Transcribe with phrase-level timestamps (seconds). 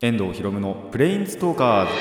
[0.00, 1.92] 遠藤博夢のプレインズトーカーズ。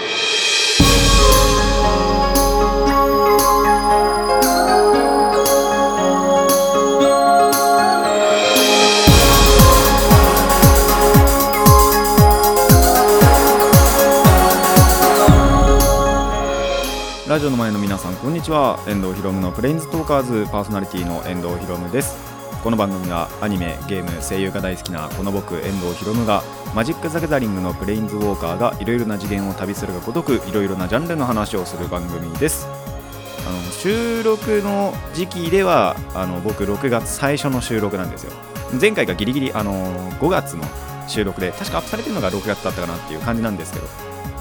[17.27, 18.77] ラジオの前の皆さんこんにちは。
[18.87, 22.26] 遠藤博夢のプレインズトーカーズパーソナリティの遠藤博夢です。
[22.67, 26.43] この番組はアニメゲーム声優が大好きなこの僕遠藤博夢が
[26.75, 32.67] マジック・ザ・ギャザリングのプレインズ・ウォーカーがいろいろな次元を旅するがごとくいろいろなジャンルの話をする番組です。
[33.47, 38.33] あの収録の時期ではあの僕6月最初の収録なんですよ。
[38.81, 40.65] 前回がギリギリあの5月の
[41.07, 43.87] 収録で確かアップされてるのが6月だったかなっていう感じなんですけど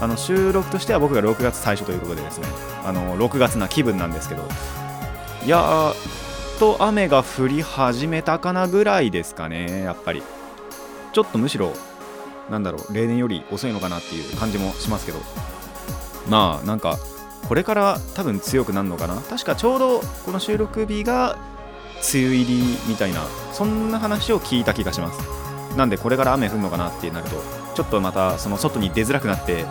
[0.01, 2.47] あの収録としては僕が6月最初ということでですね
[2.83, 4.43] あの6月な気分なんですけど。
[5.45, 6.26] いやー
[6.57, 10.23] と雨が降り始めたかなぐらいですかねやっぱり。
[11.13, 11.73] ちょっとむしろ
[12.49, 15.19] なんだろう例年より遅いのかなっていう感じもしますけど。
[16.29, 16.97] まあなんか
[17.47, 19.15] これから多分強くなるのかな。
[19.21, 21.37] 確かちょうどこの収録日が
[22.13, 23.21] 梅雨入りみたいな
[23.53, 25.19] そんな話を聞いた気がします。
[25.77, 27.41] なんでこれから雨降るのかなってなると
[27.75, 29.65] ちょっとまたその外に出づらくなって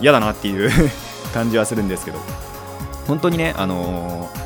[0.00, 0.70] 嫌だなっていう
[1.32, 2.18] 感じはするんですけど。
[3.06, 4.41] 本当にねあのー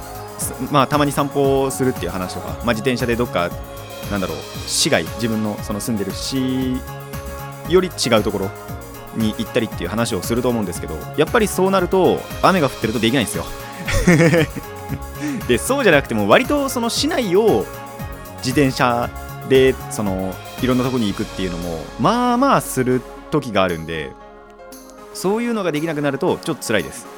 [0.71, 3.51] まあたまに散歩するっていう話とか、まあ、自転車でどっか
[4.11, 6.77] なんだろう市外自分のその住んでる市
[7.69, 8.51] より違うところ
[9.17, 13.45] に行ったりっていう話をすると思うんですけどやっぱりそうなると雨が降ってるとできないんですよ。
[15.49, 17.67] でそうじゃなくても割とその市内を
[18.39, 19.11] 自転車
[19.49, 23.01] でそのいろんなとこに行くっていうのもまあまあする
[23.31, 24.13] 時があるんで
[25.15, 27.16] そういうのができなくなるとちょっと辛いです。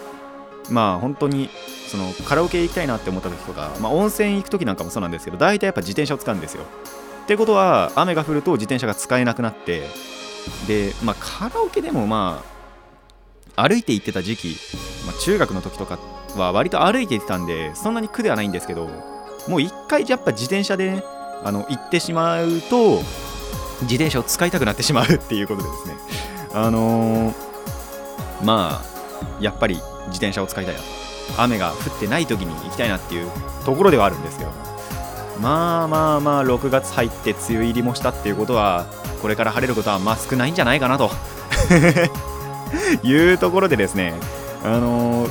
[0.71, 1.51] まあ本当に
[1.89, 6.65] そのカラオケ行きたいなって思った時とか、まあ、温泉行く時なんかもそうなんですけど大体やっぱ自転車を使うんですよ。
[7.25, 9.87] ってことは雨が降ると自転車が使えなくなって
[10.67, 12.43] でまあカラオケでもま
[13.57, 14.57] あ歩いて行ってた時期、
[15.07, 15.99] まあ、中学の時とか
[16.37, 18.89] は割と歩いて行ってたんでそんなに苦ではないんですけど
[19.49, 21.03] もう一回やっぱ自転車でね
[21.45, 22.99] あの行ってしまうと
[23.83, 25.95] 自転車を使いたくなってしまうっていうことですね。
[26.53, 30.81] あのー、まあやっぱり自転車を使いたいな
[31.37, 33.31] 雨が降ってない時に行きたいなっていう
[33.65, 34.53] ところではあるんですけど。
[35.41, 38.87] まあまあまあ6月入って梅雨入りもしたっていうことは
[39.23, 41.11] これから晴れることはまあ少ないんじゃないかなと。
[43.05, 44.15] いうところでですね
[44.65, 45.31] あのー、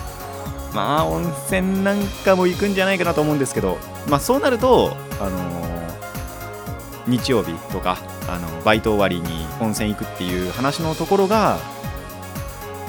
[0.73, 3.77] まあ温泉なんかも行くんじゃないかなと思うんですけど
[4.07, 5.67] まあそうなるとあのー
[7.07, 11.57] 日曜日とかあのバイト終わりに温泉行くっていう話のところが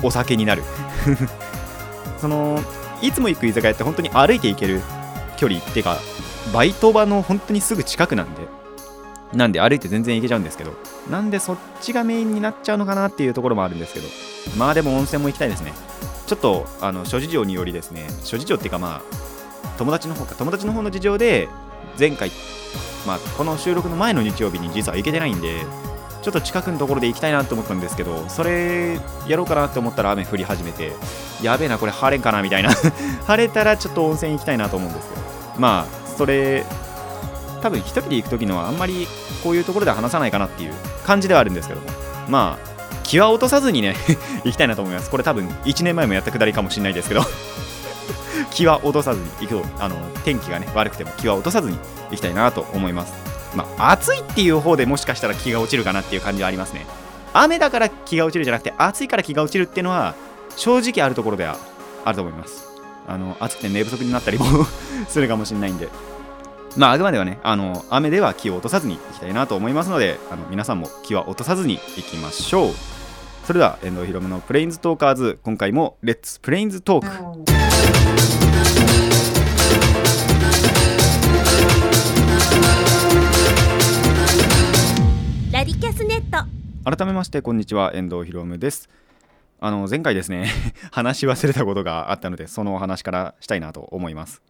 [0.03, 0.63] お酒になる。
[2.21, 2.59] その
[3.03, 4.81] いつも行く居酒屋って本当に歩いて行ける
[5.37, 5.99] 距離っていうか
[6.53, 8.43] バイト場の本当にすぐ近くなんで
[9.33, 10.73] なんで歩いて全然行けちゃうんですけど
[11.11, 14.07] なんでそっちがメインになっちゃうのかなっていうところもあるんですけど
[14.57, 15.73] まあでも温泉も行きたいですね。
[16.27, 21.49] ちょっとあの諸事情によりですね諸事情っていうかまあ友達の方か友達の方の事情で
[21.99, 22.31] 前回
[23.07, 25.63] まあ、この収録の前の日曜日に実は行けてないんで
[26.23, 30.93] ちょっと近くのところで行きたいなと思ったんですけどそれやろうかなって思ったら雨降り始めて
[31.43, 32.71] やべえなこれ晴れんかなみたいな。
[33.27, 35.21] 晴れたらちょっと温泉行きたいなと思うんですけど。
[35.59, 36.65] まあそれ
[37.63, 39.09] 多分一人で行く時のはあんまり
[39.43, 40.73] こういうところで話さないかなっていう
[41.05, 41.87] 感じではあるんですけども。
[42.29, 42.69] まあ
[43.05, 43.97] 気は落とさずにね
[44.45, 45.11] 行きたいなと思います。
[45.11, 47.23] これ多分1年前もやったくだりかもしれないですけど。
[48.51, 51.79] 気は落とさずに行くとあの天気がね悪くても気は落とさずに
[52.11, 53.38] 行きたいなと思います。
[53.59, 56.87] まあ暑いっていう方でもしかしたら気が落ちるかなっていう感じはありますね。
[57.35, 60.15] 雨だから気が落ちるじゃなくて暑いから気が落ちるっていうのは
[60.57, 61.59] 正直あるところでは
[62.05, 62.69] あると思います。
[63.07, 64.45] あの暑くて寝不足になったりも
[65.09, 65.89] するかもしれないんで。
[66.77, 72.75] まああくまではねあの雨では気を落とさずに行きたいなと思いますのであの皆さんも気は落とさずに行きましょう。
[73.45, 77.88] それでは遠藤ひろむのプレインズトーカーズ今回もレッツプレインズトーク
[85.99, 86.47] スネット。
[86.97, 87.91] 改めましてこんにちは。
[87.93, 88.89] 遠藤ひろむです。
[89.59, 90.47] あの前回ですね
[90.93, 94.41] 話し忘れたことがあったのでそのお話からしたいなと思います。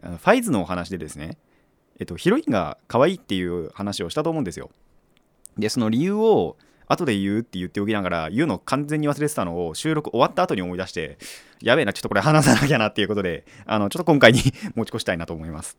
[0.00, 1.36] ファイズのお話でですね
[2.00, 4.70] えっとヒロインが可愛いっていう話をしたと思うんですよ。
[5.58, 6.56] でその理由を
[6.86, 11.18] 後で言うって言っておきながら言うの完全に忘れてたのを収録終わった後に思い出して
[11.60, 14.40] やべえなちょっとこれ話さなきゃなっていうことであのちょっと今回に
[14.74, 15.76] 持ち越したいなと思います。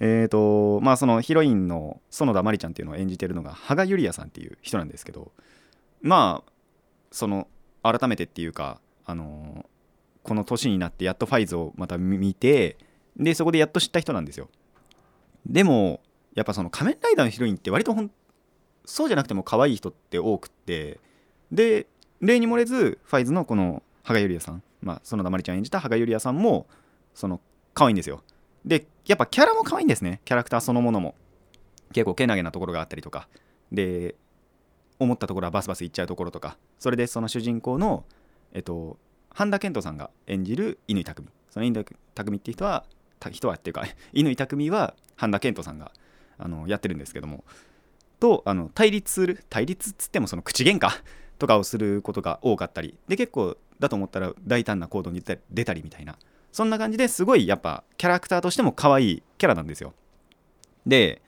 [0.00, 5.32] えーとまあそのヒロインの園田真里ちゃんっていうのを演じてるのが羽賀ゆりやさんっていう人なんですけど
[6.00, 6.52] まあ
[7.10, 7.48] その
[7.82, 9.66] 改めてっていうかあの
[10.22, 12.76] この年になってやっとファイズをまた見て
[13.16, 14.48] でそこでやっと知った人なんですよ。
[15.46, 16.00] でも
[16.34, 18.10] やっぱその仮面ライダーのヒロインって割とほん
[18.84, 21.00] そうじゃなくても可愛い人って多くって
[21.50, 21.86] で
[22.20, 26.66] 例に漏れずファイズのこの羽賀ゆりやさん、まあ、園田まりちゃん演じた羽賀ゆりやさんも
[27.14, 27.40] その
[27.74, 28.22] 可愛いんですよ。
[28.68, 30.20] でやっぱキャラも可愛いんですね。
[30.26, 31.14] キャラクターそのものも。
[31.94, 33.26] 結構けなげなところがあったりとか。
[33.72, 34.14] で
[34.98, 36.58] 思ったところはバスバス行っちゃうところとか。
[36.78, 38.04] それでその主人公の
[38.52, 38.98] えっと
[39.30, 41.26] 半田健人さんが演じる乾匠。
[41.48, 41.84] その乾
[42.14, 42.84] 匠って人は
[43.30, 43.84] 人はっていうか
[44.14, 45.90] 乾匠は半田健人さんが
[46.36, 47.44] あのやってるんですけども。
[48.20, 50.90] とあの対立する対立っつってもその口喧嘩
[51.38, 52.98] とかをすることが多かったり。
[53.08, 56.18] で結構だと思ったら大胆な行動に出たりみたいな。
[56.52, 59.94] そんな感じですごいやっぱキャラクターとしても可愛いキャラなんですよ。
[60.86, 61.22] で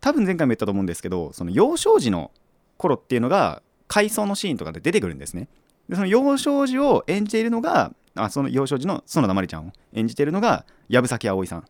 [0.00, 2.32] 多分前回も言ったと思うんですけどその幼少時の
[2.76, 5.48] 頃っていうのが回想のシーンとかで出てくるんですね。
[5.88, 11.64] でその幼少時を演じているのがあその幼少時の園田真理ちゃんを演じているのが藪崎葵さん、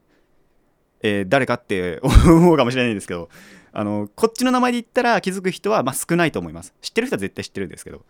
[1.02, 3.28] えー、誰かって思うかもしれないんですけど
[3.72, 6.74] あのこっちの名前で言ったら気づく人は、まあ、少ないと思います。
[6.80, 8.04] 知ってる人は絶対知ってるんですけど、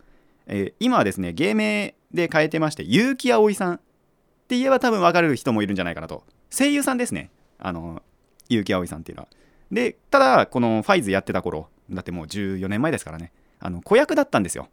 [0.47, 3.79] えー、今はですね芸名で変えてまして結城葵さん。
[4.53, 6.23] って言えば多分分かる人もいるんじゃないかなと。
[6.51, 7.31] 声優さんですね。
[7.57, 8.03] あの
[8.49, 9.29] 結城葵さんっていうのは。
[9.71, 13.31] でただこのファイズやってた頃だってもう14年前ですからね。
[13.59, 14.69] あの子役だったんですよ。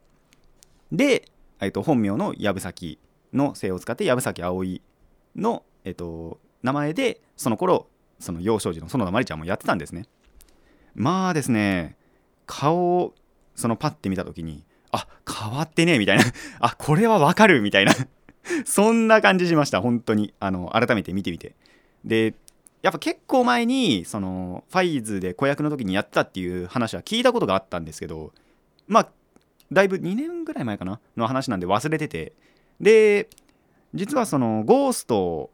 [0.93, 1.31] で、
[1.61, 2.99] えっと、本名の藪崎
[3.33, 4.83] の姓を使って藪崎葵
[5.35, 7.87] の、えっと、名前でその頃
[8.19, 10.05] その幼少時の園田真理ちゃんもやってたんですね。
[10.95, 11.97] まあですね
[12.45, 13.15] 顔を
[13.55, 14.63] そのパッて見た時に
[14.93, 16.25] あ変わってねえみたいな。
[16.59, 17.95] あこれはわかるみたいな。
[18.65, 20.35] そんな感じしました本当に。
[20.41, 21.55] あの改めて見てみて。
[22.05, 22.35] で
[22.83, 28.33] やっぱ結構前にそのファイズで子役の時にやったっていう話は聞いたことがあったんですけど
[28.89, 29.09] まあ
[29.71, 32.33] だいぶ2年ぐらい前かなの話なんで忘れてて。
[32.81, 33.29] で
[33.93, 35.51] 実はそのゴースト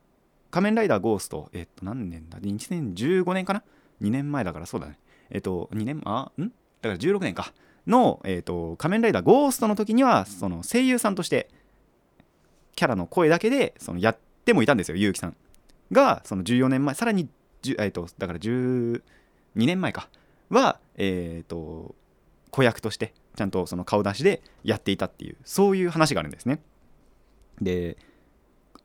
[0.51, 3.65] 仮面ライダーゴーストえっと何年だ？2015年かな
[4.01, 4.99] ？2年前だからそうだね。
[5.31, 6.49] えっと2年あん？
[6.49, 7.53] だから16年か。
[7.87, 11.49] の、えっと、仮面ライダーゴーストの時にはその声優さんとして
[12.77, 15.37] キャラの声だけでそのやってもいたんですよ結城さん。
[15.93, 17.29] がその14年前さらに、
[17.79, 19.01] えーと、だから12
[19.55, 20.09] 年前か
[20.51, 21.95] は、えーと、
[22.51, 26.61] 子役としてちゃんとその顔出しでやっていたっていうそういう話があるんですね。
[27.61, 27.97] で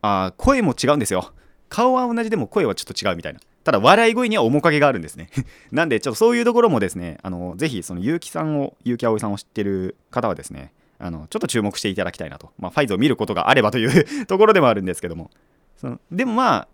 [0.01, 1.33] あ声も違うんですよ。
[1.69, 3.39] 顔は同じでも声はちょっと違うみたいな。
[3.63, 5.29] ただ笑い声には面影があるんですね。
[5.71, 15.31] なんでちょっとそういうところもですねあのぜひその結城さんを結城葵さんを知ってる方はですねあのちょっと注目していただきたいなと、まあ、ファイズを見ることがあればという ところでもあるんですけども
[15.77, 16.67] そのでもまあ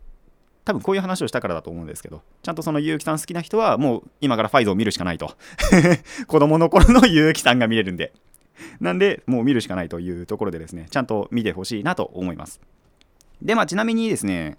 [0.65, 5.37] 多分こういう話をしたからだと思うんですけど、ちゃんとその結城さん好きな人は、もう今からファイズを見るしかないと。
[6.27, 8.11] 子供の頃の結城さんが見れるんで。
[8.81, 12.59] なんで、もう見るしかないというところでですね、ちゃんと見てほしいなと思います。
[13.41, 14.57] で、まあ、ちなみにですね、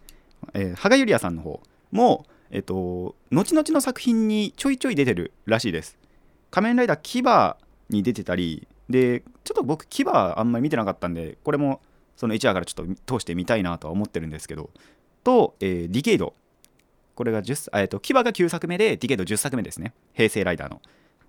[0.54, 1.60] え、羽賀ゆりやさんの方
[1.90, 5.98] も、えっ、と、後々の作品にちょいちょい出てるらしいです。
[6.50, 7.58] 仮面ライダーキバ
[7.90, 11.81] に出てたり、で、ちょっと僕、キバあんまり見てなかったんで、これも
[12.17, 14.70] その1話からちょっと通してみたいなとは思ってるんですけど、
[15.25, 16.35] と、えー、ディケイド。
[17.14, 19.93] これが10、えーと、牙が9作目で、ディケイド10作目ですね。
[20.14, 20.81] 平成ライダーの。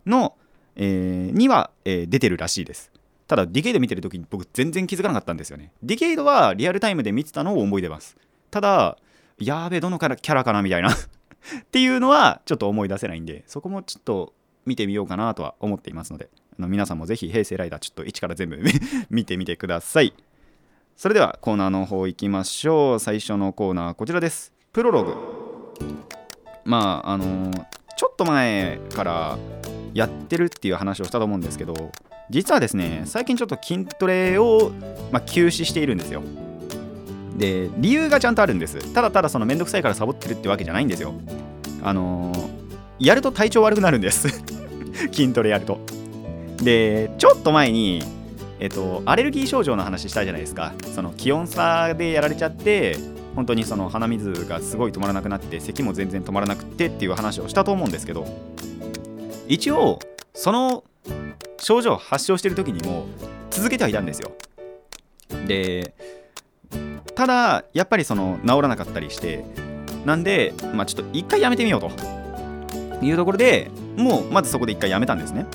[0.05, 0.35] の、
[0.75, 2.91] えー、には、えー、出てるらしいです。
[3.27, 5.71] ただ、ディケイド見てるときに僕全然気づかなかったんですよね。
[5.83, 8.17] ディケイドはリアルタイムで見てたのを思い出ます。
[8.49, 8.97] ただ、
[9.37, 10.95] やーべ、どのキャラかなみたいな っ
[11.71, 14.33] ていうのはちょっと思い出せないんで、そこもちょっと
[14.65, 16.29] 見てみようかなとは思っていますので、
[16.61, 18.59] の皆さんもぜひ平成ライダーちょっと一から全部
[19.09, 20.13] 見てみてください。
[20.95, 22.99] それではコーナーの方行きましょう。
[22.99, 24.51] 最初のコーナーこちらです。
[24.73, 25.13] プロログ。
[26.65, 27.65] まああのー、
[27.97, 29.37] ちょっと前から
[29.93, 31.73] やってるっていう話をしたと思うんですけど
[32.29, 34.71] 実はですね最近ちょっと筋トレを、
[35.11, 36.21] まあ、休止しているんですよ。
[37.37, 38.93] で理由がちゃんとあるんです。
[38.93, 41.13] ただただそのめんどくさいからサボってるってわけじゃないんですよ。
[41.81, 42.49] あのー、
[42.99, 44.27] やると体調悪くなるんです。
[45.11, 45.79] 筋トレやると。
[46.63, 48.03] でちょっと前に
[48.59, 50.73] えっと、アレルギー症状の話したじゃないですか。
[50.93, 52.97] その気温差でやられちゃって
[53.35, 58.25] 本当にその鼻水がすごい止まらなくなって咳も全然止まらなくてっていう話をしたと思うんですけど
[59.47, 59.99] 一応
[60.33, 60.83] その
[61.57, 63.05] 症状発症してる時にも
[63.49, 64.31] 続けてはいたんですよ。
[65.47, 65.93] で
[67.15, 69.45] ただやっぱりその治らなかったりして
[70.05, 75.45] なんでまあちょっと一回やめてみようというところでもうまずそこで一回やめたんですね。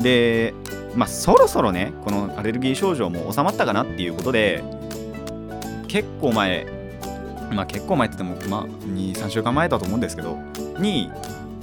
[0.00, 0.54] で
[0.94, 4.62] まあそろそろねこのアレルギー症状も収まったかなっていうことで
[5.88, 6.66] 結構前
[7.52, 10.36] まあ結構前って言ってもまあ23週間前だと思うんですけど
[10.78, 11.10] に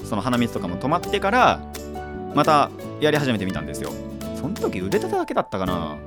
[0.04, 1.60] その鼻水とかも止まってから
[2.34, 2.70] また
[3.02, 3.92] やり始めてみたんですよ。
[4.36, 5.98] その時腕立てだけだったかな。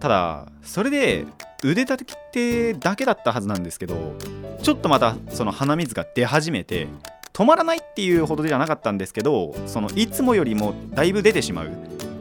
[0.00, 1.24] ただそれで
[1.62, 4.14] 腕立てだけだったはずなんですけど
[4.62, 6.88] ちょっとまたその鼻水が出始めて
[7.34, 11.70] 止まらないっていうほどじゃなかったんですけどそのいつもよりもだいぶ出てしまうっ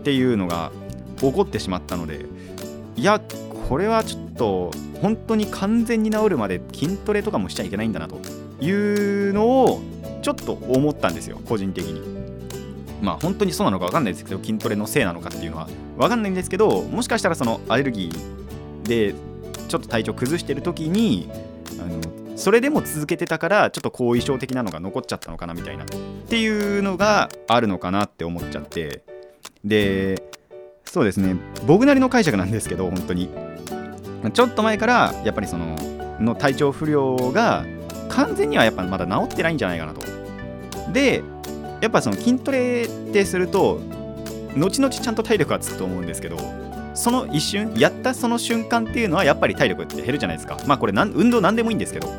[0.03, 0.71] ていうのが
[1.17, 2.25] 起こってしまったので
[2.95, 3.21] いや
[3.69, 8.17] これはちょっと本当に完全に治るまで筋トレとかもしちゃいけないんだなと
[8.59, 9.81] いうのを
[10.23, 12.13] ちょっと思ったんですよ個人的に。
[13.01, 15.67] まあ本当にそうなのか分かんないですけど筋トレのせいなのかっていうのは
[15.97, 19.13] 分かんないんですけどもしかしたらそのアレルギーで
[19.67, 21.29] ちょっと体調崩してる時に
[21.81, 25.87] あのそれでも続けてたからちょっと後遺症的なのが残っちゃったのかなみたいなっ
[26.27, 29.03] ていうのがあるのかなって思っちゃって。
[29.63, 30.21] で
[30.85, 31.35] そうですね。
[31.65, 33.29] 僕なりの解釈なんですけど本当に
[34.33, 35.75] ちょっと前からやっぱりその
[36.19, 37.65] の体調不良が
[38.09, 40.01] 完全にはやっぱまだ治ってないんじゃないかなと。
[40.91, 41.23] で
[41.81, 43.79] やっぱその筋トレってすると
[44.55, 46.37] 後々ちゃんと体力がつくと思うんですけど
[46.93, 50.57] その一瞬やったその瞬間っていうのはやっぱり体力って減るじゃないですか。
[50.67, 52.09] まあこれなん運動なんでもいいんですけど。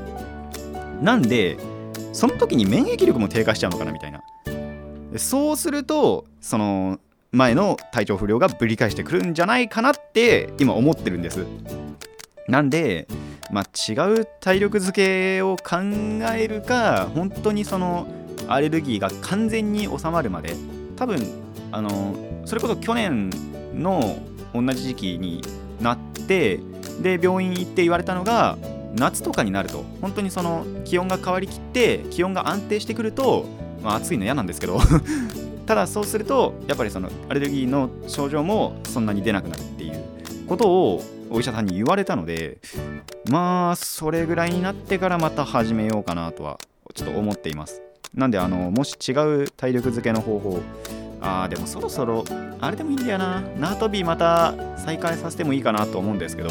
[1.03, 1.59] なんで
[2.13, 4.23] その時に免疫力も低下しちゃうのかなみたいな。
[5.17, 6.99] そうするとその
[7.31, 11.45] 前の体調不良がぶり返してくるんじゃないかなって今思ってるんです。
[12.49, 13.09] なんで、
[13.51, 15.79] まあ、違う体力づけを考
[16.35, 18.07] えるか本当にその
[18.49, 20.55] アレルギーが完全に収まるまで。
[20.97, 21.19] 多分
[21.73, 22.15] あの
[22.45, 23.31] それこそ去年
[23.75, 24.17] の
[24.55, 25.43] 同じ時期に
[25.81, 26.61] なって
[27.03, 28.57] で病院行って言われたのが
[28.95, 33.45] 夏とかになると本当にその気温が変わりきって気温が安定してくると、
[33.83, 34.79] まあ、暑いの嫌なんですけど
[35.67, 40.05] ただそうするとやっぱりそのアレルギーの症状もそんなに出なくなるっていう
[40.47, 42.59] ことをお医者さんに言われたので
[43.31, 46.59] まあそれぐらいになってからまた始めようかなとは
[46.95, 47.83] ちょっと思っています。
[48.15, 50.61] なんであのもし違う体力づけの方法
[51.25, 52.25] あーでもそろそろ
[52.61, 53.43] あれでもいいんだよな。
[53.59, 56.51] 縄跳びまた再開させてもいいかなと思うんですけど。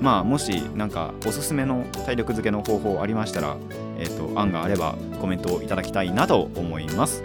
[0.00, 3.56] まあもしなんかおすすめの体力づけの方法ありましたら
[3.98, 7.22] えっ、ー、と案があればコメントをいただきたいなと思います。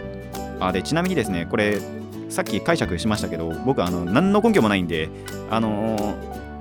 [0.59, 1.79] あでちなみにですねこれ
[2.29, 5.09] さっき解釈しましたけど僕あの何の根拠もないんで
[5.49, 6.15] あの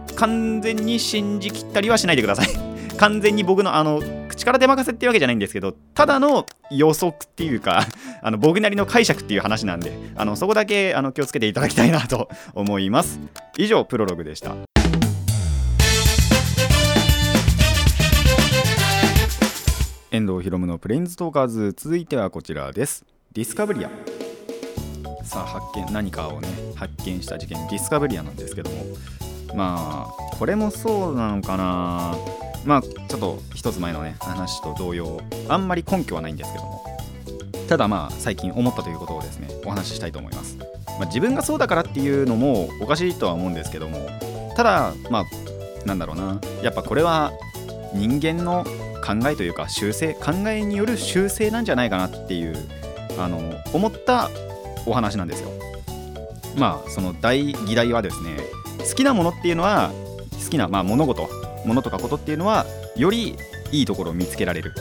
[0.08, 2.69] ー、完全に信じきったりはしないでください。
[3.00, 7.86] 完全に僕のあの口から出任せっていうわけじゃないんですけどただの予測っていうか
[8.20, 13.18] あの僕なりの解釈っていう話なんであのそこだけあの気をつけていただきたいなと思います。
[13.56, 14.54] 以上プロログでした。
[20.10, 23.06] 遠藤ひろむのプレインズトーカーズ続いてはこちらです。
[23.32, 23.90] ディスカブリア。
[25.24, 28.84] さあ発見何かをね発見した事件ディスカブリアなんですけども。
[29.54, 32.49] まあこれもそうなのかな。
[32.64, 36.84] まあちょっと一つ前のね話と同様あんまり根拠はないんですけども。
[37.68, 40.56] ただまあ最近思ったということをですねお話ししたいと思います、
[40.98, 44.08] まあ、自分がそうだからっていうのもおかしいとは思うんですけども。
[44.56, 45.24] ただまあ
[45.86, 46.40] なんだろうな。
[46.62, 47.32] やっぱこれは
[47.94, 48.64] 人間の
[49.04, 52.54] 考えというか修正考えによる修正なんじゃないかなっていう
[53.18, 53.40] あの
[53.72, 54.30] 思った
[54.86, 55.50] お話なんですよ。
[56.56, 58.36] まあその大議題はですね
[58.78, 59.90] 好きなものっていうのは
[60.44, 61.28] 好きな、まあ、物事。
[61.64, 63.36] 物とかことっていうのはより
[63.72, 64.74] いいところを見つけられる。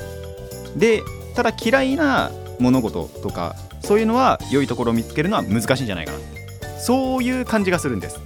[0.76, 1.02] で
[1.36, 6.20] ただ嫌いな物事とかそういうのは良いところを見つけるのは難しいんじゃないかな。
[6.80, 8.20] そういう感じがするんです。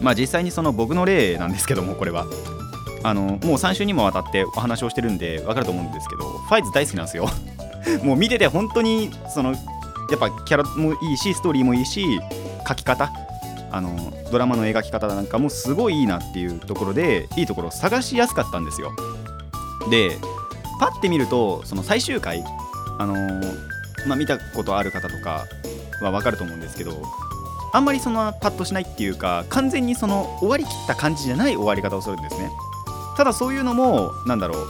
[0.00, 2.26] まあ実際にその僕の例なんですけどもこれは。
[3.04, 7.28] あのもう3週にもわたってお話をしてるんで分かると思うんですけどファイズ大好きなんですよ。
[8.02, 9.56] もう見てて本当にそのや
[10.16, 12.20] っぱキャラもいいしストーリーもいいし
[12.66, 13.12] 書き方
[13.70, 18.92] あのドラマの描き方なんかもすごいいいなっていうところでいいところを探しやすかったんですよ。
[19.90, 20.16] で
[20.80, 22.44] パッて見るとその最終回
[22.98, 23.14] あの
[24.06, 25.46] まあ、見たことある方とか
[26.00, 27.02] は分かると思うんですけど
[27.72, 32.50] あんまりそのパッとしないっていうか完全にその終わりきった感じじゃない終わり方をするんですね。
[33.16, 34.66] ただそういうのもなんだろう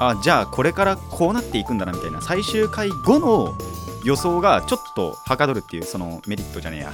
[0.00, 3.56] あじゃあこれからこうなっていくんだなみたいな最終回後の
[4.04, 6.92] 予想がちょっとはかどるっていうそのメリットじゃねえや。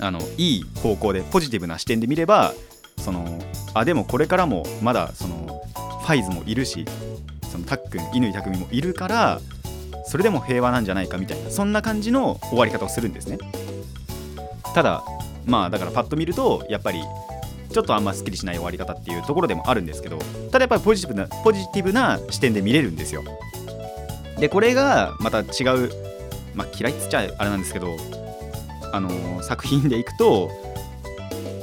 [0.00, 2.54] あのいい方向でポジティブな視点で見れば
[2.98, 3.38] その
[3.74, 5.62] あでもこれからもまだその
[6.02, 6.84] ファイズもいるし
[7.50, 9.40] そのたっくん乾匠もいるから
[10.06, 13.38] それでも平和なんじゃないかみたいなそんな感じの終わり方をするんですね。
[14.74, 15.02] ただ
[15.46, 17.02] まあだからパッと見るとやっぱり
[17.72, 20.18] ちょっとあんますっきりしない終わり方っていうところでもあるんですけど
[20.50, 23.24] ただやっぱりポジティブなポジティブな視点で見れるんですよ。
[24.38, 25.44] でこれがまた違
[25.86, 25.90] う
[26.54, 27.96] まあ嫌いっつっちゃあれなんですけど
[28.92, 30.50] あの、作品でいくと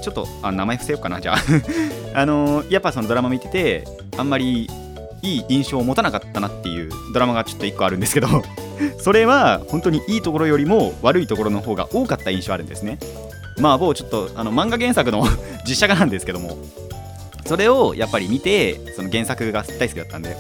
[0.01, 1.37] ちょっとあ名前伏せようかなじゃあ。
[2.15, 3.85] あの、やっぱそのドラマ見てて
[4.17, 4.69] あんまり
[5.23, 8.27] いい印象を持たなかったなっていうドラマがちょっと1個あるんですけど
[8.99, 12.99] それは本当にいいところよりも悪いところの方が多かった印象あるんですね。
[13.57, 15.25] まあ某ちょっとあの漫画原作の
[15.65, 16.57] 実写化なんですけども
[17.45, 20.35] それをやっぱり見てその原作が大好きだったんで。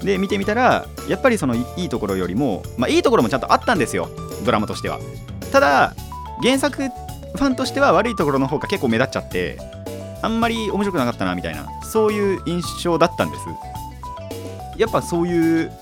[0.00, 4.08] で見てみたらやっぱりそのいいところよりもまあいいところもちゃんとあったんですよ
[4.46, 4.98] ドラマとしては。
[5.52, 5.94] ただ
[6.42, 9.58] 原作ファンとしては悪いところの方が結構目立っちゃって
[10.22, 13.44] あんまり面白くなかったなみたいなそういう印象だったんです。
[14.78, 15.72] やっぱそういう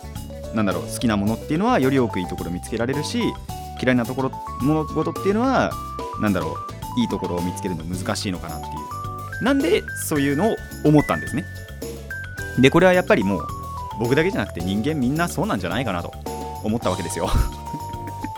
[0.55, 3.23] なんだろう好きなものっていうのはより多くいいところ見つけられるし
[3.81, 5.71] 嫌いなところ物事っていうのは
[6.21, 6.57] なんだろ
[6.97, 9.45] ういいところを見つけるの難しいのかなっていう。
[9.45, 11.45] なんでそういうのを思ったんですね。
[12.59, 13.47] でこれはやっぱりもう
[14.01, 16.13] 僕だけじゃなくて人間みんなそうなんじゃないかなと
[16.65, 17.31] 思ったわけですよ。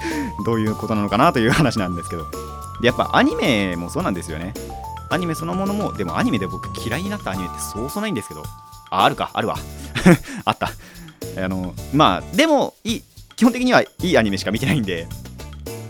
[0.45, 2.27] どういうことなのかなという話なんですけど。
[2.83, 4.55] やっぱアニメもそうなんですよね。
[5.11, 8.43] アニメそのものもでもアニメで僕嫌いになったアニメってそうそうないんですけど。
[8.91, 9.57] ああるかあるわ。
[10.45, 10.71] あった。
[11.37, 13.03] あのまあでもいい
[13.37, 15.07] 基本的にはいいアニメしか見てないんで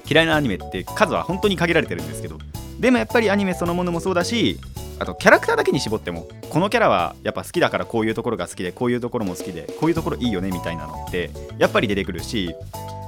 [0.09, 2.38] 嫌いなアニメって数は本当に限られてるんですけど。
[2.81, 4.59] でもやっぱりアニメそのものもそうだし
[4.99, 12.55] あとキャラクターだけに絞ってもこのキャラはやっぱ好きだからこういうところが好きでこういうところも好きでこういうところいいよねみたいなのってやっぱり出てくるし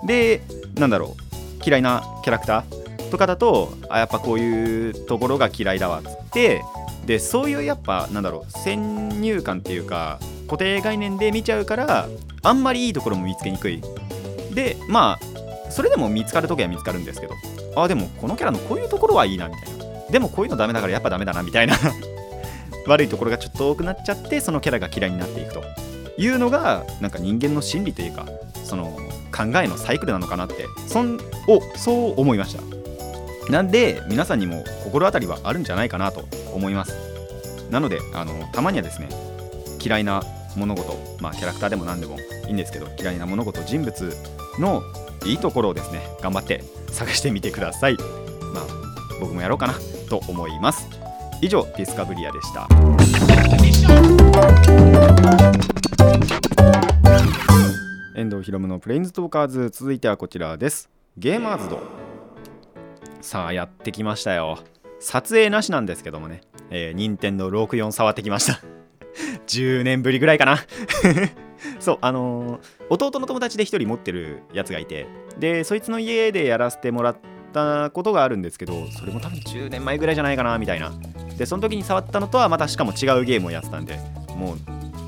[0.05, 0.43] で
[0.75, 6.63] なんだろう嫌いなキャラクターとかだとあやっぱこういうところが嫌いだわっつって
[7.07, 12.09] でそういうやっぱなんだろう先入観っていうか固定概念で見ちゃうから
[12.43, 13.83] あんまりいいところも見つけにくい。
[14.55, 17.35] でまあそれでも見つかる時は見つかるんですけど
[17.77, 19.83] あでもこのキャラのこういうところはいいなみたいな。
[20.11, 21.75] でもこういうのダメだからやっぱダメだなみたいな。
[22.87, 25.63] 悪いところがちょっと多くなっちゃってそのキャラが嫌いになっていくと
[26.19, 28.27] いうのがなんか人間の心理というか
[28.65, 28.99] その
[29.33, 31.17] 考えのサイクルなのかなってそん
[31.49, 32.63] をそう思いました。
[33.51, 36.95] なんで皆さんにも心当たりはあるんじゃないかなと思います。
[37.71, 39.09] なのであのたまにはですね
[39.81, 40.23] 嫌いな
[40.57, 44.15] 物事まあキャラクターでも何でもいいんですけど嫌いな物事人物
[44.59, 44.83] の
[45.25, 47.97] いいところをですね頑張って探してみてください。
[48.55, 48.67] まあ
[49.21, 49.75] 僕もやろうかな
[50.09, 50.87] と思います。
[51.41, 52.69] 以上ディスカブリアでした。
[58.23, 59.71] 遠藤ひろむのプレインズトーカーズ。
[59.71, 60.89] 続いてはこちらです。
[61.19, 61.81] ゲーマーズド。
[63.21, 64.61] さあやってきましたよ。
[65.01, 68.61] 撮影なしなんですけどもね、えー、任天堂64触ってきました。
[69.49, 70.59] 10年ぶりぐらいかな。
[71.81, 75.09] そうあのー、弟の友達で1人持ってるやつがいて。
[75.41, 77.17] でそいつの家でやらせてもらっ
[77.53, 80.93] たことがあるんですけどそれも多分10年前ぐらいじゃないかなみたいな。
[81.37, 84.22] でその時に触ったのとはまたしかも違うゲームをやってたんで。
[84.37, 84.59] もう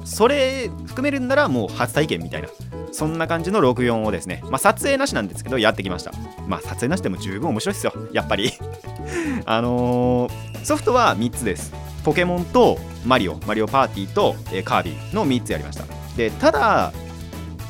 [0.05, 2.49] それ含めるんならもう初体験みたいな
[2.93, 6.13] そんな感じの64をですね、まあ、撮影なしなんですけどやってきました。
[6.47, 7.93] まあ撮影なしでも十分面白いですよ。
[8.13, 8.53] やっぱり。
[9.47, 11.73] あのー、ソフトは3つです。
[12.05, 15.85] ポケモンとマリオマリオパーティーと、え、カービィの3つやりました。
[16.17, 16.93] でただ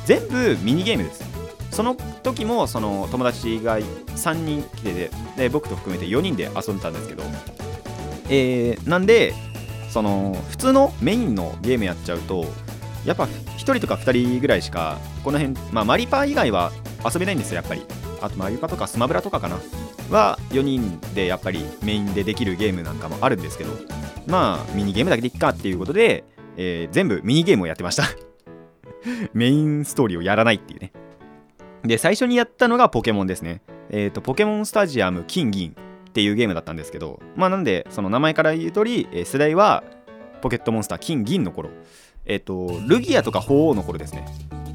[0.05, 1.23] 全部ミニゲームです。
[1.71, 7.23] その時もその友達が3人来ててで僕と含めて4人で遊んでたんですけど
[8.29, 9.33] えー、なんで
[9.95, 12.43] その普通のメインのゲームやっちゃうと
[13.05, 16.73] やっぱ1人とか2人ぐらいしかこの辺、まあ、マリパ以外は
[17.05, 17.81] 遊べないんですよやっぱり。
[18.21, 19.57] あとマリパとかスマブラとかかな。
[20.11, 23.71] は4人でやっぱりメインでできるゲームなんかもあるんですけど
[24.27, 26.25] まあミニゲームだけでいっかっていうことで、
[26.57, 28.03] えー、全部ミニゲームをやってました。
[29.33, 30.91] メインストーリーをやらないっていうね。
[31.85, 33.61] で最初にやったのがポケモンですね。
[33.91, 35.77] えっ、ー、とポケモンスタジアム金銀。
[36.15, 39.83] っていうゲームだったんですけどまあなんでその名前から言う通り、えー、世代は
[40.41, 41.71] ポケットモンスター金銀の頃。
[42.25, 44.25] えっ、ー、とルギアとか鳳凰の頃ですね。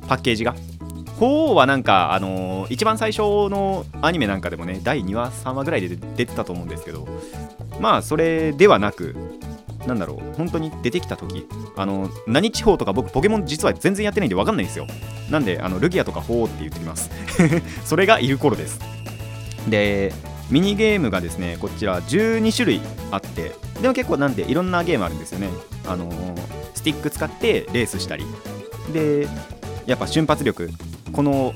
[0.06, 0.54] パッケージが。
[1.18, 7.08] 鳳凰はなんか、あのー、一番最初のアニメなんかでもね第2話3話ぐらいで出てたと思うんですけど
[7.80, 9.16] まあそれではなく
[9.86, 14.86] なんだろう本当に出てきた時あの何地方とか僕ポケモン実は全然やってないんで分かんないんですよ。
[15.30, 17.10] なんであのルギアとか鳳凰って言ってきます。
[17.86, 18.78] それがいる頃です。
[19.68, 20.12] で
[20.50, 25.48] ミニゲームがですねこちら12種類あってでも結構なんでいろんなゲームあるんですよね。
[25.86, 26.40] あのー、
[26.74, 28.24] スティック使ってレースしたり。
[28.92, 29.28] で
[29.86, 30.70] やっぱ瞬発力
[31.12, 31.54] この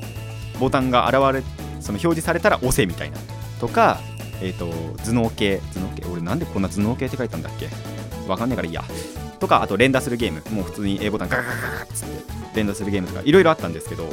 [0.59, 1.42] ボタンが現れ
[1.80, 3.18] その表示されたら押せみたいな。
[3.61, 4.00] とか
[4.40, 4.70] えっ、ー、と
[5.04, 5.61] 頭脳系。
[5.74, 6.04] 頭脳系？
[6.11, 7.68] 俺なんでこんな頭脳系って書いたんだっけ？
[8.28, 8.85] わかんないからいいや。
[9.40, 10.42] とかあと連打するゲーム。
[10.54, 14.04] もう普通に A ボタンガガガガガッつって連打するゲームとかいろいろあったんですけど、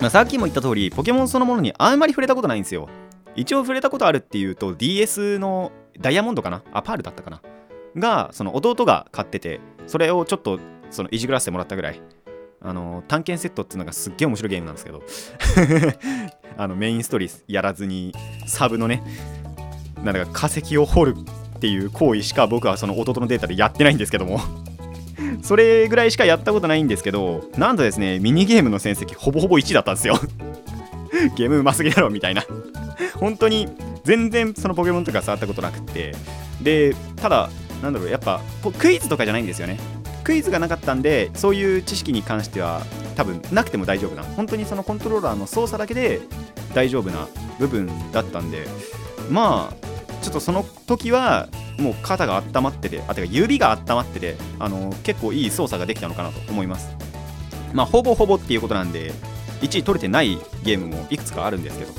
[0.00, 2.88] まあ、さっきも言った通りポケモンそのものにあんまり触れたことないんですよ
[3.36, 6.62] 一応触れたことあるっていうと DS のダイヤモンドかな？
[6.72, 7.42] あパールだったかな？
[7.96, 10.58] がその弟が買っててそれをちょっと
[10.90, 12.00] そのいじくらせてもらったぐらい。
[12.64, 15.02] あの探検セットっていうのがすっげえ面白いゲームなんですけど。
[16.56, 18.14] あのメインストーリーやらずに
[18.46, 19.02] サブのね
[20.04, 21.16] なんだか化石を掘る
[21.56, 24.40] っていう行為しか僕はその弟のデータでやってないんですけども。
[25.42, 30.14] それぐらいしかやったことないんですけどなんとですねミニゲームの戦績ほぼほぼ1だったんですよ。
[31.36, 32.44] ゲームうますぎだろみたいな。
[33.18, 33.68] 本当に
[34.04, 36.14] 全然そのポケモンとか触ったことなくって。
[36.60, 37.50] でただ
[37.82, 38.40] なんだろうやっぱ
[38.78, 39.78] クイズとかじゃないんですよね。
[40.22, 42.82] クイズがなかったんでそういう知識に関しては
[43.16, 46.20] 多分なくても大丈夫な本当にそのコントローラーの操作だけで
[46.74, 47.26] 大丈夫な
[47.58, 48.66] 部分だったんで。
[49.30, 56.88] まあちょっとその時はもう肩が温まっててあてか指が温まっててあの結構いい操作ができたのかなと思います。
[57.72, 59.12] まあほぼほぼっていうことなんで
[59.62, 61.92] 1位取れてないゲームもいくつかあるんですけど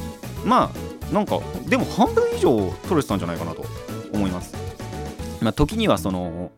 [0.45, 0.71] ま
[1.11, 3.65] あなんかでも半分以上取れてたんじゃないかなと
[4.13, 4.55] 思います。
[5.41, 6.51] まあ時にはその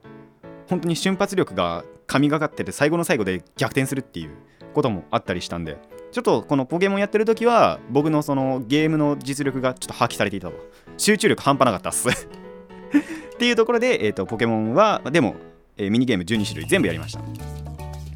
[0.67, 4.31] 本当に瞬発力が神がかってて最後の最後で逆転するっていう
[4.73, 5.77] こともあったりしたんで
[6.11, 10.53] ちょっとこのポケモンやってる時は僕のそのゲームの実力がちょっと発揮されていたと。
[10.97, 12.07] 集中力半端なかったっす。
[12.09, 15.35] っていうところで、えーと、ポケモンはでも、
[15.75, 17.64] えー、ミニゲーム12種類全部やりました。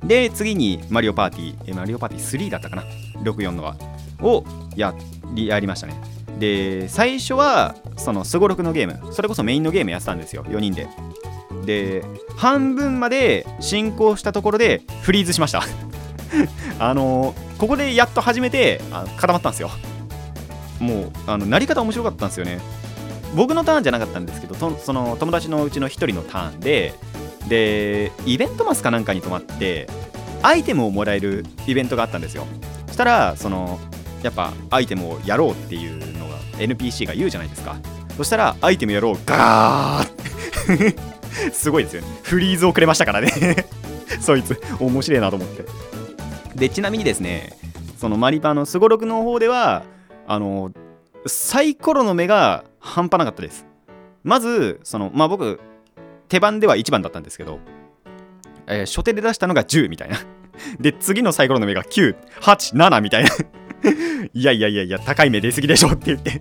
[0.04, 2.84] で次にマリオパーティー、え、マリオパーティー3だったかな
[3.24, 3.76] ？64のは
[4.22, 4.44] を
[4.76, 4.94] や
[5.34, 5.94] りやりましたね。
[6.40, 10.44] で最初はそのすごろくのゲームそれこそメインのゲームやってたんですよ。
[10.46, 10.88] 4人で。
[11.66, 12.04] で
[12.38, 15.64] 半分まで進行したところでフリーズしました。
[16.80, 19.70] あのここでやっと始めてあ固まったんですよ。
[20.80, 22.60] もうあのなり方面白かったんですよね。
[23.36, 26.94] 僕のターンじゃなかったんですけどその友達のうちの1人のターンで
[27.48, 29.88] でイベントマスかなんかに泊まって
[30.42, 32.46] アイテムをもらえるイベントがあったんですよ。
[32.88, 33.80] そしたらその
[34.24, 37.78] やっぱアイテムをやろうっていうのが NPC が言うじゃないですか。
[38.18, 41.00] そしたらアイテムやろうガーッ
[41.54, 42.08] すごいですよね。
[42.24, 43.32] フリーズをくれましたからね。
[44.20, 45.66] そいつ面白いなと思って。
[46.56, 47.54] でちなみにですね
[47.98, 49.84] そのマリパのすごろくの方では
[50.28, 50.72] あの
[51.26, 53.66] サイコロの目が半端なかったです。
[54.24, 55.60] まずそのまあ僕
[56.30, 57.60] 手番では1番だったんですけど、
[58.68, 60.18] えー、初手で出したのが10みたいな。
[60.80, 63.30] で次のサイコロの目が987みたいな。
[64.34, 66.40] いやいやいやいや高い目出すぎでしょって言って。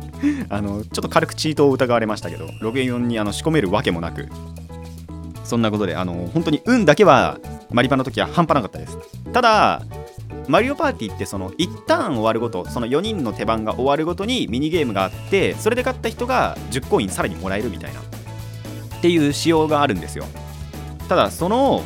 [0.48, 4.28] あのちょっと軽くチートを疑われましたけど64にあの仕込めるわけもなく。
[5.44, 7.38] そんなことであの本当に運だけは
[7.70, 8.98] マリパの時は半端なかったです。
[9.32, 9.82] ただ
[10.48, 18.00] マリオパーティーってその1ターン終わるごとその4人の手番が終わるごとにミニゲームがあってそれで勝った人が10コインさらにもらえるみたいな。
[18.98, 20.24] っていう仕様があるんですよ。
[21.08, 21.82] ただその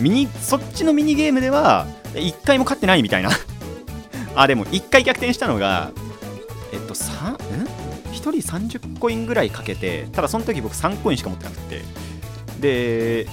[0.00, 3.30] ミニそっちのミニゲームでは1回も勝ってないみたいな。
[4.34, 5.90] あでも1回逆転したのが
[6.72, 7.36] えっと3ん
[8.12, 11.82] ？1人30コインぐらいかけてただその時僕3コインしか持ってなくて。
[12.60, 13.26] で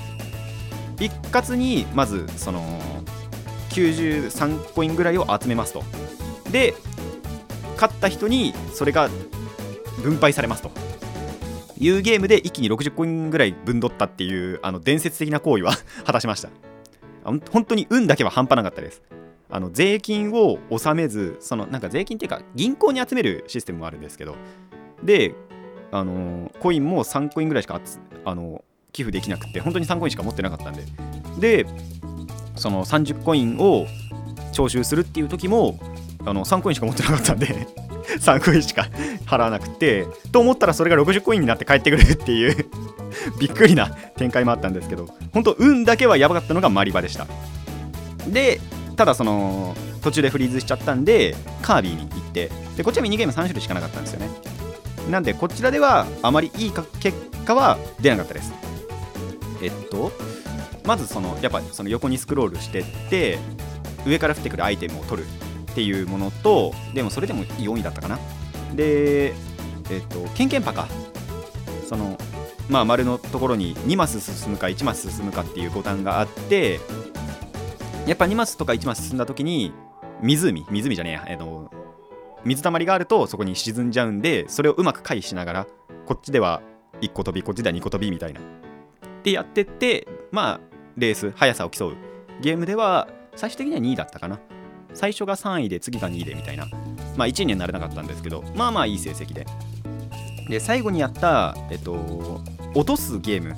[1.00, 2.82] 一括にまずその
[3.70, 5.84] 93コインぐらいを集めますと。
[6.52, 6.74] で
[7.76, 9.10] 勝った人にそれが
[10.04, 10.72] 分配されますと。
[11.80, 15.74] いうゲームで一気に60コインぐらい分取ったっていうあの伝説的な行為は
[16.06, 16.50] 果たしました。
[17.24, 19.02] 本当に運だけは半端なかったです。
[19.52, 24.36] あの税金を納めずそのなんか税金っていうか銀行に集めるシステムもあるんですけど。
[25.04, 25.34] で
[25.92, 27.82] あのコインも3コインぐらいしか
[28.26, 30.84] あの寄付できなくて本当に3コインしか持ってなかったんで。
[31.40, 31.66] で
[32.56, 33.88] その30コインを
[34.52, 35.80] 徴収するっていう時も
[36.26, 37.48] あの3コインしか持ってなかったんで
[38.20, 38.88] 3コインしか
[39.26, 42.66] 払わなくてと思ったらそれが60コインになって帰ってくるっていう
[43.40, 47.28] びっくりな展開もあったんですけど本当運だけはやばかったのがマリバでした。
[48.28, 48.60] で
[48.96, 54.30] ただその途中でフリーズしちゃったんでカービィに行ってでこっちはミニゲーム3種類しかなかったんですよね。
[55.10, 58.54] なんでこちらではあまりいい結果は出なかったです。
[59.62, 60.12] えっと
[60.86, 63.40] まずそのやっぱその横にスクロールしてって
[64.06, 65.28] 上から降ってくるアイテムを取る
[65.72, 68.20] っていうものとでもそれでも4位だったかな。
[68.76, 69.34] で
[69.90, 70.88] えっとケンケンパか
[71.88, 72.18] その
[72.70, 76.80] まあ丸のところに2マス進むか1マス進むかっていうボタンがあって
[78.06, 79.74] やっぱ2マスとか1マス進んだ時に
[80.22, 81.72] 湖湖じゃねえや、えっと、
[82.44, 85.68] 水たまりがあるとそこに沈んじゃうんでそれをうまく回避しながら
[86.06, 86.62] こっちでは
[87.02, 88.42] 1個飛びこっちでは2個飛びみたいな。
[88.42, 88.44] っ
[89.22, 90.60] てやってってまあ
[90.98, 91.98] レース速さを競う。
[92.42, 93.08] ゲームでは
[93.40, 94.38] 最終的には2位だったかな。
[94.94, 96.66] 最初が3位で次が2位でみたいな。
[97.16, 99.46] まあ1位にはなれなかったんですけどまあまあいい成績で。
[100.50, 101.96] で最後にやったえっと
[102.76, 103.56] 落とすゲーム。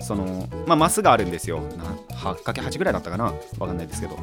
[0.00, 1.62] そのまあマスがあるんですよ。
[2.10, 3.32] 8×8 ぐらいだったかな。
[3.58, 4.18] わかんないですけど。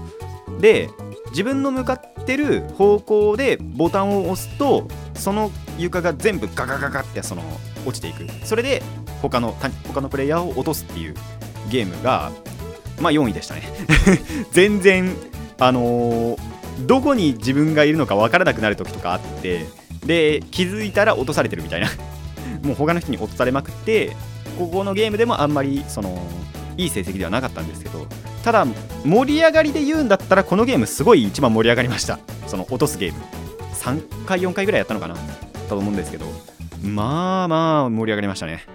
[0.60, 0.91] で
[1.32, 7.41] 自分の向かってる方向でボタンを押すとその床が全部ガガガガってその
[7.84, 8.28] 落ちていく。
[8.45, 8.84] それで
[9.24, 9.56] 他の
[9.88, 11.15] 他のプレイヤーを落とすっていう
[11.71, 12.32] ゲームが
[13.02, 13.64] まあ4位でしたね。
[14.52, 15.16] 全然
[15.60, 16.38] あのー、
[16.86, 19.66] どこに自分がいるのか分からなくなる時とかあって
[20.06, 21.88] で気づいたら落とされてるみたいな。
[22.64, 24.16] もう他の人に落とされまくって
[24.58, 26.22] ここのゲームでもあんまりその
[26.78, 28.06] いい成績ではなかったんですけど
[28.44, 28.68] ただ
[29.04, 32.20] 盛り上がりで言うんだったらこのゲームすごい一番盛り上がりました。
[32.48, 33.20] その落とすゲーム。
[33.74, 35.16] 3回4回ぐらいやったのかな
[35.70, 36.26] と思うんですけど。
[36.84, 38.66] まあまあ盛り上がりましたね。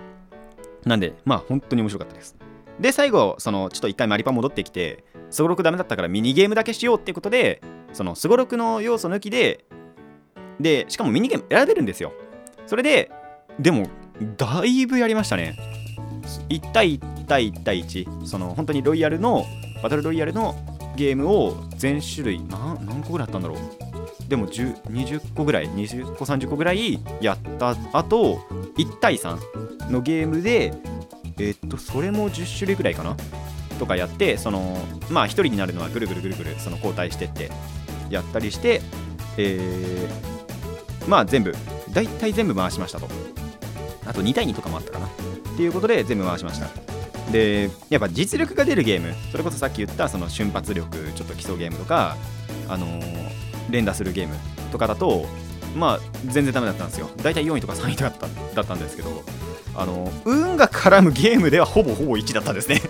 [0.84, 2.36] なんでまあ本当に面白かったです。
[2.80, 7.62] で最後そのちょっと一回マリパ戻ってきてすごろくダメだったからミニゲームだけしようってことで
[7.92, 9.64] そのすごろくの要素抜きで
[10.60, 12.12] でしかもミニゲーム選べるんですよ。
[12.66, 13.10] それで
[13.58, 13.88] でも
[14.36, 15.56] だいぶやりましたね。
[16.48, 19.44] 1対1対1対1その本当にロイヤルの
[19.82, 20.54] バトルロイヤルの
[20.96, 23.58] ゲームを全種類な何個ぐらいあったんだろう。
[24.28, 28.38] でも20個ぐらい20個30個ぐらいやった後
[28.76, 30.74] 1対3のゲームで
[31.38, 33.16] えっとそれも10種類ぐらいかな？
[33.78, 34.78] とかやってその
[35.10, 37.50] まあ1人になるのはぐるぐるぐるぐるその交代してって
[38.08, 38.80] やったりして
[39.36, 41.54] えー、まあ全部
[41.92, 43.08] 大体全部回しましたと。
[44.06, 45.06] あと2対2とかもあったかな。
[45.06, 45.10] っ
[45.56, 46.68] ていうことで全部回しました。
[47.32, 52.16] でやっぱ実力が出るゲームそれこそさっき言ったその瞬発力ちょっと基礎ゲームとか
[52.68, 53.30] あのー、
[53.70, 54.36] 連打するゲーム
[54.70, 55.26] とかだと
[55.76, 57.10] まあ全然ダメだったんですよ。
[57.18, 59.22] 大体4位とか3位だっただったんですけど
[59.74, 62.80] あの運が絡むゲームではほぼほぼ1位だったんですね。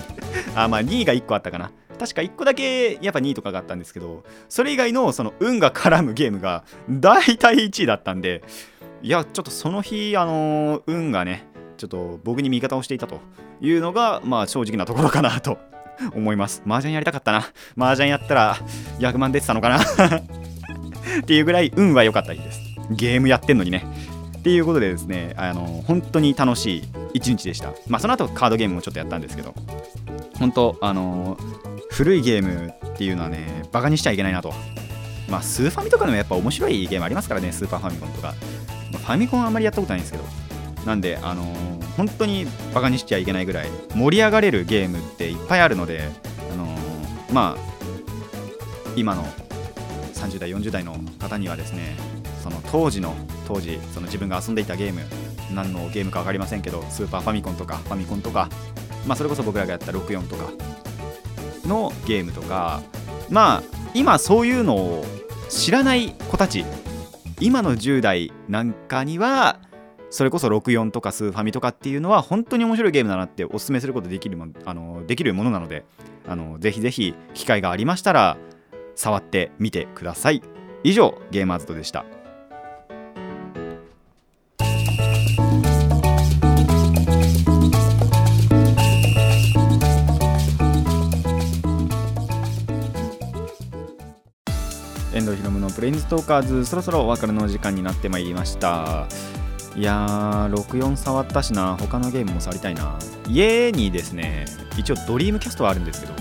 [0.56, 1.70] あまあ2位が1個あったかな。
[1.98, 8.42] 確か1個だけやっぱ2位とかがあったんですけどそれ以外のその運が絡むゲームが大体1位だったんで
[9.02, 13.20] いやちょっとその日あの、運がねちょっと僕に味方をしていたと
[13.60, 15.58] いうのがまあ正直なところかなと
[16.14, 16.62] 思います。
[16.66, 17.38] 麻雀やりたかったな。
[17.76, 18.56] 麻雀やったら
[18.98, 19.78] 100万出てたのかな。
[21.20, 22.60] っていうぐらい運は良かった日です。
[22.90, 23.84] ゲームやってんのにね。
[24.38, 26.82] っていうことでですねあの本当に楽しい
[27.14, 27.72] 一日でした。
[27.88, 29.54] まあその後カードゲームもちょっとやったんですけど。
[30.38, 31.38] 本当あの
[31.90, 34.52] 古いゲームっていうのはねバカにしちゃいけないなと。
[35.28, 38.34] まあスーファミとかでもやっぱ面白いゲームありますからねスーパーファミコンとか、
[38.90, 40.24] まあ、ファミコンあんまりやったことないんですけど。
[40.86, 46.08] なんであのー、本当にバカにしちゃいけないぐらい盛り上がれるゲームっていっぱいあるので
[46.52, 47.70] あのー、まあ
[48.96, 49.26] 今の
[50.20, 51.96] 30代40代の方にはですね
[52.42, 53.14] その当時の
[53.46, 55.00] 当時その自分が遊んでいたゲーム
[55.54, 58.48] 何のゲームか分かりませんけどスーパーファミコンとかファミコンとか、
[59.06, 60.50] まあ、それこそ僕らがやった64とか
[61.66, 62.82] のゲームとか
[63.28, 63.62] まあ
[63.94, 65.04] 今そういうのを
[65.48, 66.64] 知らない子たち
[67.40, 69.60] 今の10代なんかには
[70.10, 75.84] それこそ64とかスーファミとかっていうのは本当に面白いゲームだなっておすすめすることできるもあのできるものなので
[76.28, 78.36] あのぜひぜひ機会がありましたら
[79.00, 80.42] 触ってみてください。
[80.84, 82.04] 以上ゲーマーズとでした。
[95.14, 99.06] 遠藤ひろむのプレインズトーカーズそろそろお別れの時間になってまいりました。
[99.76, 101.74] いやー64触ったしな。
[101.80, 102.98] 他のゲームも触りたいな。
[103.26, 104.44] 家にですね
[104.76, 106.12] 一応ドリームキャストはあるんですけど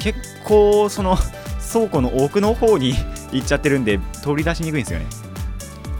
[0.00, 1.16] 結構その
[1.74, 2.94] 倉庫の奥の方に
[3.32, 5.06] 行っちゃってるんで取り出しにくいんですよね。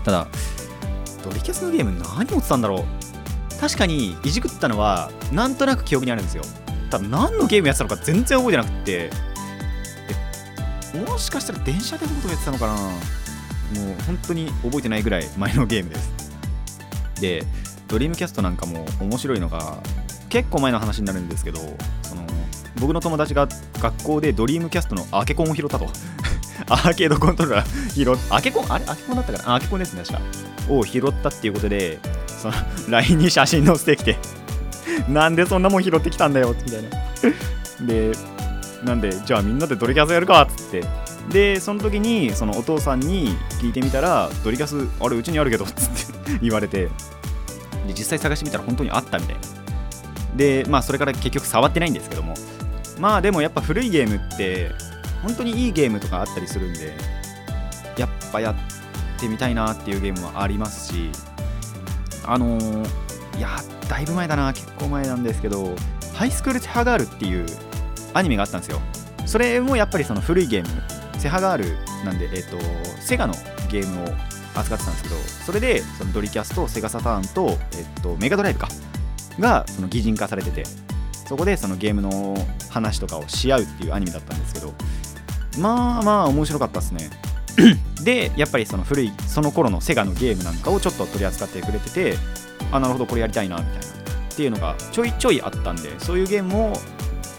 [0.05, 0.29] ただ
[1.25, 3.61] ドリキャスのゲーム何持ってたんだろう。
[3.61, 6.45] 確かにいじくったのはなんとなく記憶にあるんですよ。
[6.91, 9.11] ただ何のゲームやってたのか全然覚えてなくって。
[11.11, 12.75] もしかしたら電車でことやってたのかな。
[12.75, 16.13] もう本当に覚えてないぐらい前のゲームです。
[17.21, 17.45] で
[17.89, 19.79] ドリームキャストなんかも面白いのが
[20.29, 21.59] 結構前の話になるんですけど
[22.03, 22.23] その
[22.81, 23.49] 僕の友達が
[23.81, 25.89] 学校でドリームキャストのアケコンを拾ったと。
[26.69, 27.91] アーケードコントローラー。
[27.91, 28.73] 拾っアケコン？
[28.73, 28.85] あれ？
[28.87, 29.55] アケコンだったかな？
[29.57, 30.21] アケコンですね確か。
[30.69, 32.55] を拾ったっていうことでその
[32.89, 34.17] LINE に写真載せてきて
[35.09, 37.87] なんでそんなもん拾ってきたんだよみたいな。
[37.87, 38.13] で
[38.83, 40.85] なんでじゃあみんなでドリキャスやるかっつって。
[41.31, 46.89] でその時にそのお父さんに聞いてみたらドリキャスあれうちにあるけどっつって言われて。
[47.87, 49.41] で実際探してみたら本当にあったみたいな。
[50.37, 52.35] でまあそれから結局触ってないんですけども。
[52.99, 54.71] まあでもやっぱ古いゲームって
[55.23, 56.93] 本当にいいゲームとかあったりするんで
[57.97, 61.11] やっぱやってみたいなっていうゲームはありますし
[62.27, 63.51] あのー、いや
[63.89, 65.75] だいぶ前だな結構前なんですけど
[66.15, 67.47] ハイスクールチハガールっていう
[68.15, 68.81] アニメがあったんですよ。
[69.27, 70.69] それもやっぱりその古いゲーム
[71.19, 72.59] セハガールなんで、えっ、ー、と
[73.01, 73.35] セガの
[73.71, 74.09] ゲームを
[74.55, 78.69] 扱ってたんですけどそれでそのドリキャスとセガサターンと,、えっ、とメガドライブか
[79.41, 80.84] がその擬人化されてて。
[81.27, 82.37] そこでそのゲームの
[82.71, 84.75] 話とかをし合うっていうアニメだったんですけど
[85.59, 87.11] まあまあ面白かったですね。
[88.03, 92.19] でやっぱりその古いその頃のセガのゲームなんかをちょっと取り扱ってくれてて
[92.73, 96.81] あなるほどこれやりたいなみたいなっていうのがちょいちょいあったんでそういうゲームも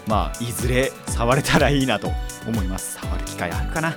[0.06, 2.10] まあいずれ触れたらいいなと
[2.46, 2.98] 思います。
[3.00, 3.94] 触る機会あるかな。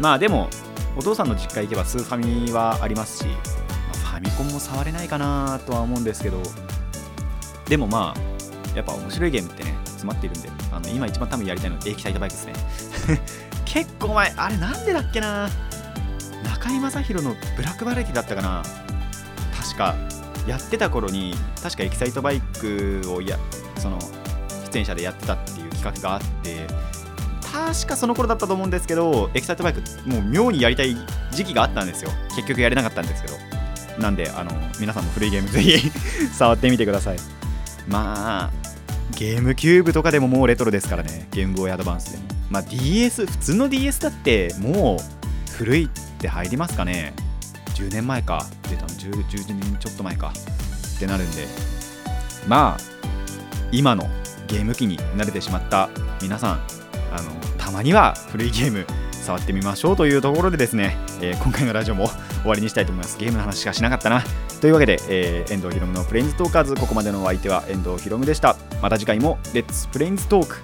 [0.00, 0.48] まあでも
[0.96, 3.32] お父さんの実家行けばスーファミはありますし、ま
[3.92, 6.42] あ、ファミコンも触れないかなとは思うんですけど
[7.68, 8.35] でもまあ
[8.76, 12.54] やっぱ面白いゲームってね詰まっているんであの今一番多分やりたいのはエキサイトバイクですね。
[13.64, 15.48] 結構前あれなんでだっけな。
[16.44, 18.62] 中居正広のブラックバレティだったかな。
[19.58, 19.94] 確か
[20.46, 23.38] やってた頃に確かエキサイトバイクをや
[23.78, 23.98] その
[24.70, 26.66] 出演者でやってたっていう企画があって
[27.42, 30.96] 確かその頃だったと思うんですけどエキサイトバイクもう妙にやりたい
[31.32, 32.10] 時期があったんですよ。
[32.36, 33.56] 結局やれなかったんですけど。
[33.98, 35.90] なんであの皆さんも古いゲームぜひ
[36.36, 37.16] 触ってみてください。
[37.88, 38.65] まあ
[39.12, 41.28] ゲームキューブとかでももうレトロですからね。
[41.30, 42.24] ゲームボーイアドバンスでも。
[42.50, 45.88] まあ DS 普通の DS だってもう古いっ
[46.18, 47.14] て入りますかね。
[47.74, 48.46] 10年前か。
[48.68, 50.32] 出たの 10, 10年ちょっと前か。
[50.96, 51.46] ってなるんで。
[52.46, 52.80] まあ
[53.72, 54.08] 今の
[54.46, 55.88] ゲーム機に慣れてしまった
[56.22, 56.66] 皆さん
[57.12, 62.08] あのたまには古いゲーム触ってみましょうというところでですね、えー今回のラジオも
[62.42, 63.18] 終わりにしたいと思います。
[63.18, 64.22] ゲームの話しかしなかったな。
[64.60, 68.56] というわけで、えー遠藤ひろむのプレインズトーカーズここまでのお相手は遠藤ひろむでした。
[68.82, 70.56] また次回もレッツプレインズトーク